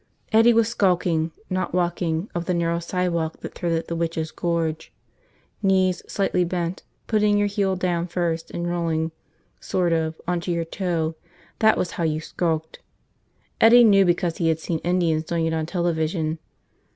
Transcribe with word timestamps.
Eddie 0.33 0.51
was 0.51 0.67
skulking, 0.67 1.29
not 1.47 1.75
walking, 1.75 2.27
up 2.33 2.45
the 2.45 2.55
narrow 2.55 2.79
sidewalk 2.79 3.39
that 3.41 3.53
threaded 3.53 3.87
the 3.87 3.95
Witches' 3.95 4.31
Gorge. 4.31 4.91
Knees 5.61 6.01
slightly 6.07 6.43
bent, 6.43 6.81
putting 7.05 7.37
your 7.37 7.45
heel 7.45 7.75
down 7.75 8.07
first 8.07 8.49
and 8.49 8.67
rolling, 8.67 9.11
sort 9.59 9.93
of, 9.93 10.19
on 10.27 10.39
to 10.39 10.51
your 10.51 10.65
toe, 10.65 11.13
that 11.59 11.77
was 11.77 11.91
how 11.91 12.03
you 12.03 12.19
skulked. 12.19 12.79
Eddie 13.61 13.83
knew 13.83 14.03
because 14.03 14.37
he 14.37 14.47
had 14.47 14.57
seen 14.57 14.79
Indians 14.79 15.23
doing 15.25 15.45
it 15.45 15.53
on 15.53 15.67
television. 15.67 16.39